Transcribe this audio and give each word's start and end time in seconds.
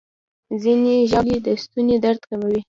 ځینې 0.61 0.95
ژاولې 1.11 1.37
د 1.45 1.47
ستوني 1.63 1.95
درد 2.03 2.21
کموي. 2.29 2.59